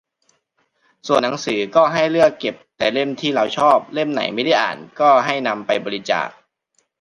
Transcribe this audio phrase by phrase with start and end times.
[1.07, 6.29] ส่วนหนังสือก็ให้เลือกเก็บแต่เล่มที่เราชอบ เล่มไหนไม่ได้อ่านก็ให้นำไปบริจาค